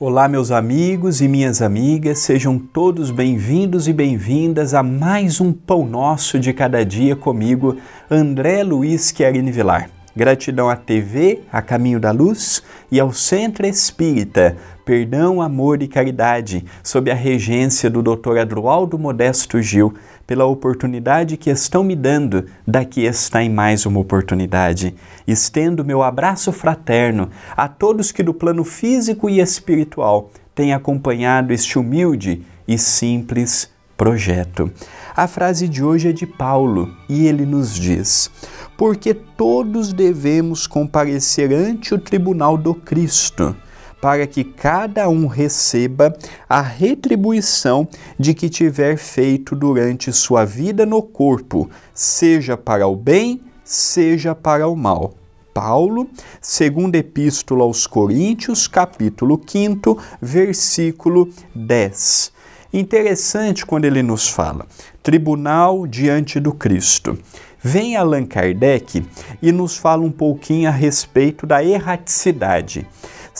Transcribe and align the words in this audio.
Olá, 0.00 0.28
meus 0.28 0.52
amigos 0.52 1.20
e 1.20 1.26
minhas 1.26 1.60
amigas, 1.60 2.20
sejam 2.20 2.56
todos 2.56 3.10
bem-vindos 3.10 3.88
e 3.88 3.92
bem-vindas 3.92 4.72
a 4.72 4.80
mais 4.80 5.40
um 5.40 5.52
Pão 5.52 5.84
Nosso 5.84 6.38
de 6.38 6.52
Cada 6.52 6.84
Dia 6.84 7.16
comigo, 7.16 7.76
André 8.08 8.62
Luiz 8.62 9.10
Querini 9.10 9.50
Vilar. 9.50 9.90
Gratidão 10.14 10.68
à 10.68 10.76
TV, 10.76 11.40
a 11.50 11.60
Caminho 11.60 11.98
da 11.98 12.12
Luz 12.12 12.62
e 12.92 13.00
ao 13.00 13.12
Centro 13.12 13.66
Espírita, 13.66 14.56
Perdão, 14.84 15.42
Amor 15.42 15.82
e 15.82 15.88
Caridade, 15.88 16.64
sob 16.80 17.10
a 17.10 17.14
regência 17.14 17.90
do 17.90 18.00
Dr. 18.00 18.38
Adroaldo 18.38 18.96
Modesto 18.96 19.60
Gil, 19.60 19.94
pela 20.28 20.44
oportunidade 20.44 21.38
que 21.38 21.48
estão 21.48 21.82
me 21.82 21.96
dando, 21.96 22.44
daqui 22.66 23.00
está 23.06 23.42
em 23.42 23.48
mais 23.48 23.86
uma 23.86 23.98
oportunidade. 23.98 24.94
Estendo 25.26 25.82
meu 25.82 26.02
abraço 26.02 26.52
fraterno 26.52 27.30
a 27.56 27.66
todos 27.66 28.12
que 28.12 28.22
do 28.22 28.34
plano 28.34 28.62
físico 28.62 29.30
e 29.30 29.40
espiritual 29.40 30.30
têm 30.54 30.74
acompanhado 30.74 31.50
este 31.50 31.78
humilde 31.78 32.42
e 32.68 32.76
simples 32.76 33.70
projeto. 33.96 34.70
A 35.16 35.26
frase 35.26 35.66
de 35.66 35.82
hoje 35.82 36.10
é 36.10 36.12
de 36.12 36.26
Paulo 36.26 36.94
e 37.08 37.26
ele 37.26 37.46
nos 37.46 37.74
diz: 37.74 38.30
Porque 38.76 39.14
todos 39.14 39.94
devemos 39.94 40.66
comparecer 40.66 41.54
ante 41.54 41.94
o 41.94 41.98
tribunal 41.98 42.58
do 42.58 42.74
Cristo 42.74 43.56
para 44.00 44.26
que 44.26 44.44
cada 44.44 45.08
um 45.08 45.26
receba 45.26 46.16
a 46.48 46.60
retribuição 46.60 47.88
de 48.18 48.34
que 48.34 48.48
tiver 48.48 48.96
feito 48.96 49.56
durante 49.56 50.12
sua 50.12 50.44
vida 50.44 50.86
no 50.86 51.02
corpo, 51.02 51.68
seja 51.92 52.56
para 52.56 52.86
o 52.86 52.96
bem, 52.96 53.40
seja 53.64 54.34
para 54.34 54.68
o 54.68 54.76
mal. 54.76 55.14
Paulo, 55.52 56.08
segunda 56.40 56.98
epístola 56.98 57.64
aos 57.64 57.84
Coríntios, 57.84 58.68
capítulo 58.68 59.40
5, 59.44 60.00
versículo 60.22 61.28
10. 61.52 62.32
Interessante 62.72 63.66
quando 63.66 63.86
ele 63.86 64.02
nos 64.02 64.28
fala, 64.28 64.66
tribunal 65.02 65.86
diante 65.86 66.38
do 66.38 66.52
Cristo. 66.52 67.18
Vem 67.60 67.96
Allan 67.96 68.24
Kardec 68.24 69.04
e 69.42 69.50
nos 69.50 69.76
fala 69.76 70.04
um 70.04 70.12
pouquinho 70.12 70.68
a 70.68 70.72
respeito 70.72 71.44
da 71.44 71.64
erraticidade. 71.64 72.86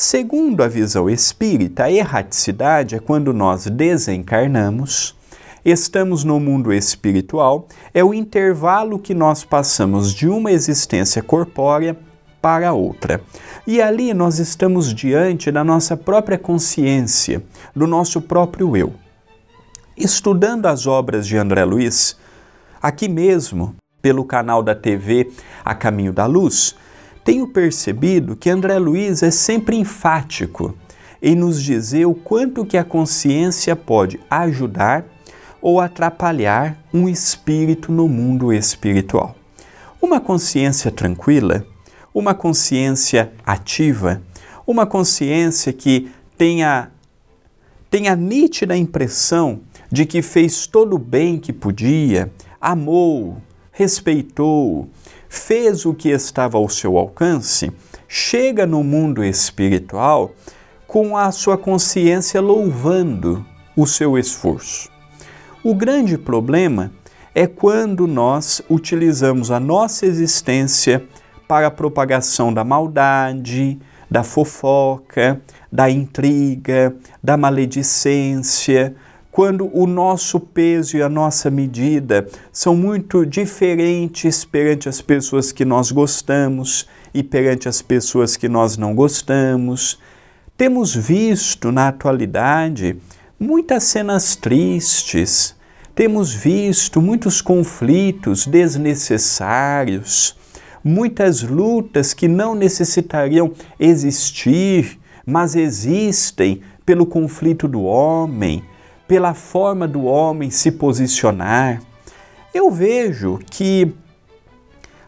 Segundo 0.00 0.62
a 0.62 0.68
visão 0.68 1.10
espírita, 1.10 1.82
a 1.82 1.91
erraticidade 1.91 2.94
é 2.94 3.00
quando 3.00 3.34
nós 3.34 3.66
desencarnamos, 3.66 5.16
estamos 5.64 6.22
no 6.22 6.38
mundo 6.38 6.72
espiritual, 6.72 7.66
é 7.92 8.04
o 8.04 8.14
intervalo 8.14 9.00
que 9.00 9.12
nós 9.12 9.42
passamos 9.42 10.14
de 10.14 10.28
uma 10.28 10.52
existência 10.52 11.20
corpórea 11.20 11.98
para 12.41 12.72
outra. 12.72 13.20
E 13.66 13.82
ali 13.82 14.14
nós 14.14 14.38
estamos 14.38 14.94
diante 14.94 15.50
da 15.50 15.64
nossa 15.64 15.96
própria 15.96 16.38
consciência, 16.38 17.42
do 17.74 17.84
nosso 17.84 18.20
próprio 18.20 18.76
eu. 18.76 18.94
Estudando 19.96 20.66
as 20.66 20.86
obras 20.86 21.26
de 21.26 21.36
André 21.36 21.64
Luiz, 21.64 22.16
aqui 22.80 23.08
mesmo, 23.08 23.74
pelo 24.00 24.24
canal 24.24 24.62
da 24.62 24.76
TV 24.76 25.28
A 25.65 25.75
Caminho 25.75 26.12
da 26.12 26.25
Luz, 26.25 26.76
tenho 27.28 27.47
percebido 27.47 28.34
que 28.34 28.49
André 28.49 28.78
Luiz 28.78 29.22
é 29.22 29.31
sempre 29.31 29.77
enfático 29.77 30.75
em 31.21 31.34
nos 31.34 31.62
dizer 31.62 32.06
o 32.06 32.15
quanto 32.15 32.65
que 32.65 32.78
a 32.78 32.83
consciência 32.83 33.77
pode 33.77 34.19
ajudar 34.31 35.05
ou 35.61 35.78
atrapalhar 35.78 36.83
um 36.91 37.06
espírito 37.06 37.93
no 37.93 38.09
mundo 38.09 38.50
espiritual. 38.50 39.37
Uma 40.00 40.21
consciência 40.21 40.91
tranquila, 40.91 41.66
uma 42.15 42.33
consciência 42.33 43.31
ativa, 43.45 44.22
uma 44.66 44.87
consciência 44.87 45.71
que 45.71 46.10
tenha, 46.39 46.91
tenha 47.91 48.16
nítida 48.16 48.75
impressão 48.75 49.60
de 49.93 50.06
que 50.06 50.22
fez 50.22 50.66
todo 50.66 50.97
o 50.97 50.99
bem 50.99 51.39
que 51.39 51.53
podia, 51.53 52.33
amou, 52.59 53.37
respeitou, 53.71 54.89
fez 55.28 55.84
o 55.84 55.93
que 55.93 56.09
estava 56.09 56.59
ao 56.59 56.69
seu 56.69 56.97
alcance, 56.97 57.71
chega 58.06 58.66
no 58.66 58.83
mundo 58.83 59.22
espiritual 59.22 60.33
com 60.87 61.16
a 61.16 61.31
sua 61.31 61.59
consciência 61.59 62.41
louvando 62.41 63.44
o 63.77 63.87
seu 63.87 64.19
esforço. 64.19 64.91
O 65.62 65.75
grande 65.75 66.16
problema 66.16 66.91
é 67.34 67.47
quando 67.47 68.06
nós 68.06 68.62
utilizamos 68.71 69.50
a 69.50 69.61
nossa 69.61 70.06
existência 70.06 71.05
para 71.47 71.66
a 71.66 71.71
propagação 71.71 72.53
da 72.53 72.65
maldade, 72.65 73.78
da 74.10 74.25
fofoca, 74.25 75.41
da 75.71 75.91
intriga, 75.91 76.97
da 77.22 77.37
maledicência, 77.37 78.97
quando 79.31 79.71
o 79.72 79.87
nosso 79.87 80.41
peso 80.41 80.97
e 80.97 81.03
a 81.03 81.09
nossa 81.09 81.50
medida 81.50 82.27
são 82.53 82.75
muito 82.75 83.25
diferentes 83.25 84.44
perante 84.44 84.89
as 84.89 85.00
pessoas 85.00 85.53
que 85.53 85.65
nós 85.65 85.93
gostamos 85.93 86.89
e 87.12 87.22
perante 87.22 87.69
as 87.69 87.83
pessoas 87.83 88.37
que 88.37 88.49
nós 88.49 88.77
não 88.77 88.94
gostamos. 88.94 89.99
Temos 90.56 90.94
visto 90.94 91.71
na 91.71 91.89
atualidade 91.89 92.97
muitas 93.39 93.84
cenas 93.84 94.34
tristes, 94.34 95.55
temos 95.95 96.33
visto 96.33 97.00
muitos 97.00 97.41
conflitos 97.41 98.47
desnecessários, 98.47 100.37
muitas 100.83 101.43
lutas 101.43 102.15
que 102.15 102.27
não 102.27 102.55
necessitariam 102.55 103.53
existir, 103.78 104.99
mas 105.25 105.55
existem 105.55 106.60
pelo 106.84 107.05
conflito 107.05 107.69
do 107.69 107.83
homem 107.83 108.65
pela 109.08 109.32
forma 109.32 109.88
do 109.88 110.04
homem 110.04 110.50
se 110.50 110.70
posicionar, 110.70 111.80
eu 112.52 112.70
vejo 112.70 113.41
que 113.50 113.92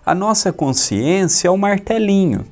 a 0.05 0.15
nossa 0.15 0.50
consciência 0.53 1.49
é 1.49 1.50
um 1.50 1.59
martelinho. 1.59 2.47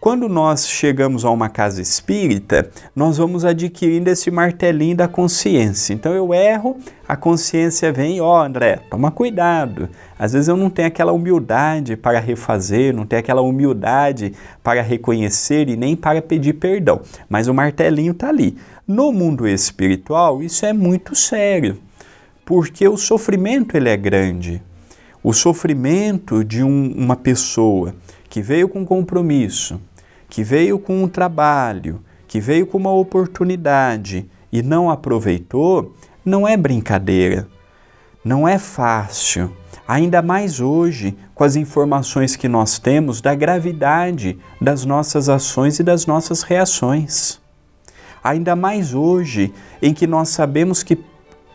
Quando 0.00 0.28
nós 0.28 0.68
chegamos 0.68 1.24
a 1.24 1.30
uma 1.30 1.48
casa 1.48 1.82
espírita, 1.82 2.70
nós 2.94 3.18
vamos 3.18 3.44
adquirindo 3.44 4.08
esse 4.08 4.30
martelinho 4.30 4.96
da 4.96 5.08
consciência. 5.08 5.92
Então 5.92 6.14
eu 6.14 6.32
erro, 6.32 6.76
a 7.06 7.16
consciência 7.16 7.92
vem, 7.92 8.20
ó 8.20 8.38
oh, 8.38 8.44
André, 8.44 8.76
toma 8.88 9.10
cuidado. 9.10 9.88
Às 10.16 10.34
vezes 10.34 10.46
eu 10.46 10.56
não 10.56 10.70
tenho 10.70 10.86
aquela 10.86 11.10
humildade 11.10 11.96
para 11.96 12.20
refazer, 12.20 12.94
não 12.94 13.04
tenho 13.04 13.18
aquela 13.18 13.40
humildade 13.40 14.34
para 14.62 14.82
reconhecer 14.82 15.68
e 15.68 15.76
nem 15.76 15.96
para 15.96 16.22
pedir 16.22 16.52
perdão. 16.52 17.00
Mas 17.28 17.48
o 17.48 17.54
martelinho 17.54 18.12
está 18.12 18.28
ali. 18.28 18.56
No 18.86 19.12
mundo 19.12 19.48
espiritual, 19.48 20.40
isso 20.40 20.64
é 20.64 20.72
muito 20.72 21.16
sério, 21.16 21.76
porque 22.44 22.86
o 22.86 22.96
sofrimento 22.96 23.76
ele 23.76 23.88
é 23.88 23.96
grande. 23.96 24.62
O 25.24 25.32
sofrimento 25.32 26.44
de 26.44 26.62
um, 26.62 26.92
uma 26.96 27.16
pessoa 27.16 27.92
que 28.28 28.42
veio 28.42 28.68
com 28.68 28.84
compromisso, 28.84 29.80
que 30.28 30.42
veio 30.42 30.78
com 30.78 31.02
um 31.02 31.08
trabalho, 31.08 32.02
que 32.26 32.40
veio 32.40 32.66
com 32.66 32.76
uma 32.78 32.92
oportunidade 32.92 34.28
e 34.52 34.62
não 34.62 34.90
aproveitou, 34.90 35.94
não 36.24 36.46
é 36.46 36.56
brincadeira. 36.56 37.48
Não 38.24 38.46
é 38.46 38.58
fácil. 38.58 39.56
Ainda 39.86 40.20
mais 40.20 40.60
hoje, 40.60 41.16
com 41.34 41.44
as 41.44 41.56
informações 41.56 42.36
que 42.36 42.46
nós 42.48 42.78
temos 42.78 43.22
da 43.22 43.34
gravidade 43.34 44.38
das 44.60 44.84
nossas 44.84 45.30
ações 45.30 45.78
e 45.78 45.82
das 45.82 46.04
nossas 46.04 46.42
reações. 46.42 47.40
Ainda 48.22 48.54
mais 48.54 48.92
hoje, 48.92 49.54
em 49.80 49.94
que 49.94 50.06
nós 50.06 50.28
sabemos 50.28 50.82
que 50.82 50.98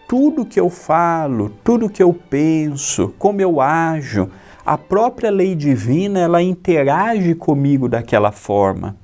tudo 0.07 0.45
que 0.45 0.59
eu 0.59 0.69
falo, 0.69 1.51
tudo 1.63 1.89
que 1.89 2.01
eu 2.01 2.13
penso, 2.13 3.13
como 3.19 3.42
eu 3.42 3.62
ajo, 3.62 4.30
a 4.65 4.77
própria 4.77 5.30
lei 5.30 5.56
divina, 5.56 6.19
ela 6.19 6.42
interage 6.42 7.36
comigo 7.36 7.89
daquela 7.89 8.31
forma. 8.31 8.95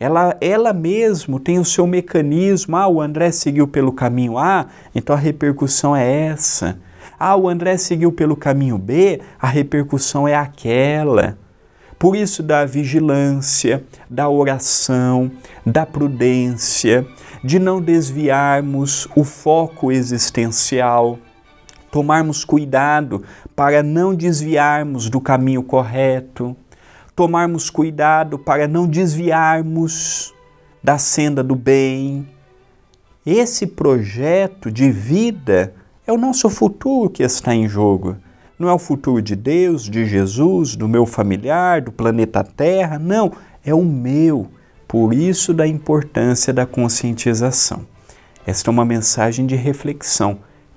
Ela, 0.00 0.36
ela 0.40 0.72
mesmo 0.72 1.38
tem 1.38 1.58
o 1.58 1.64
seu 1.64 1.86
mecanismo. 1.86 2.76
Ah, 2.76 2.88
o 2.88 3.00
André 3.00 3.30
seguiu 3.30 3.68
pelo 3.68 3.92
caminho 3.92 4.36
A, 4.38 4.66
então 4.94 5.14
a 5.14 5.18
repercussão 5.18 5.94
é 5.94 6.26
essa. 6.26 6.78
Ah, 7.18 7.36
o 7.36 7.48
André 7.48 7.76
seguiu 7.76 8.10
pelo 8.10 8.34
caminho 8.34 8.78
B, 8.78 9.20
a 9.38 9.46
repercussão 9.46 10.26
é 10.26 10.34
aquela. 10.34 11.38
Por 11.98 12.16
isso, 12.16 12.42
da 12.42 12.64
vigilância, 12.64 13.84
da 14.10 14.28
oração, 14.28 15.30
da 15.64 15.86
prudência, 15.86 17.06
de 17.44 17.60
não 17.60 17.80
desviarmos 17.80 19.06
o 19.14 19.22
foco 19.22 19.92
existencial, 19.92 21.16
tomarmos 21.92 22.42
cuidado 22.42 23.22
para 23.54 23.82
não 23.82 24.14
desviarmos 24.14 25.10
do 25.10 25.20
caminho 25.20 25.62
correto, 25.62 26.56
tomarmos 27.14 27.68
cuidado 27.68 28.38
para 28.38 28.66
não 28.66 28.88
desviarmos 28.88 30.32
da 30.82 30.96
senda 30.96 31.44
do 31.44 31.54
bem. 31.54 32.26
Esse 33.26 33.66
projeto 33.66 34.70
de 34.70 34.90
vida 34.90 35.74
é 36.06 36.10
o 36.10 36.16
nosso 36.16 36.48
futuro 36.48 37.10
que 37.10 37.22
está 37.22 37.54
em 37.54 37.68
jogo. 37.68 38.16
Não 38.58 38.70
é 38.70 38.72
o 38.72 38.78
futuro 38.78 39.20
de 39.20 39.36
Deus, 39.36 39.84
de 39.84 40.06
Jesus, 40.06 40.74
do 40.74 40.88
meu 40.88 41.04
familiar, 41.04 41.82
do 41.82 41.92
planeta 41.92 42.42
Terra. 42.42 42.98
Não, 42.98 43.32
é 43.62 43.74
o 43.74 43.84
meu. 43.84 44.48
Por 44.88 45.12
isso, 45.12 45.52
da 45.52 45.66
importância 45.66 46.54
da 46.54 46.64
conscientização. 46.64 47.86
Esta 48.46 48.70
é 48.70 48.72
uma 48.72 48.84
mensagem 48.84 49.44
de 49.46 49.56
reflexão. 49.56 50.38